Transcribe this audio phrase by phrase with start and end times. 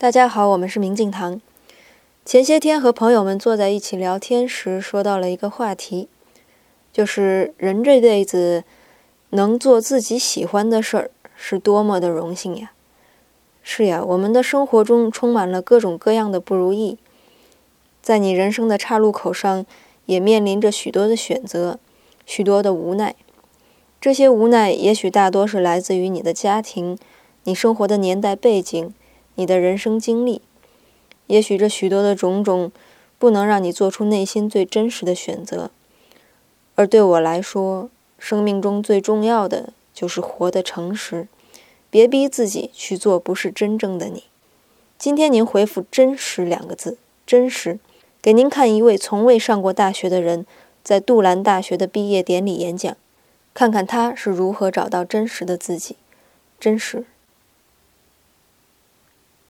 [0.00, 1.40] 大家好，我们是明镜堂。
[2.24, 6.06] 前些天和朋友们坐在一起聊天时，说到了一个话题，
[6.92, 8.62] 就是人这辈子
[9.30, 12.70] 能做自己喜欢的事儿，是多么的荣幸呀！
[13.64, 16.96] 是呀，我们的生活中充满了各种各样的不如意，
[18.00, 19.66] 在你人生的岔路口上，
[20.06, 21.80] 也面临着许多的选择，
[22.24, 23.16] 许多的无奈。
[24.00, 26.96] 这些无奈，也许大多是来自于你的家庭，
[27.42, 28.94] 你生活的年代背景。
[29.38, 30.42] 你的人生经历，
[31.28, 32.72] 也许这许多的种种，
[33.20, 35.70] 不能让你做出内心最真实的选择。
[36.74, 37.88] 而对我来说，
[38.18, 41.28] 生命中最重要的就是活得诚实，
[41.88, 44.24] 别逼自己去做不是真正的你。
[44.98, 47.78] 今天您回复“真实”两个字，真实，
[48.20, 50.44] 给您看一位从未上过大学的人
[50.82, 52.96] 在杜兰大学的毕业典礼演讲，
[53.54, 55.94] 看看他是如何找到真实的自己，
[56.58, 57.06] 真实。